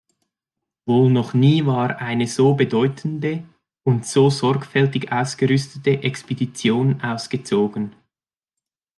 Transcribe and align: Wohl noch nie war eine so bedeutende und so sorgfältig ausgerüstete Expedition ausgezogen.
Wohl 0.87 1.11
noch 1.11 1.35
nie 1.35 1.63
war 1.67 1.99
eine 1.99 2.25
so 2.25 2.55
bedeutende 2.55 3.43
und 3.83 4.07
so 4.07 4.31
sorgfältig 4.31 5.11
ausgerüstete 5.11 6.01
Expedition 6.01 6.99
ausgezogen. 7.01 7.93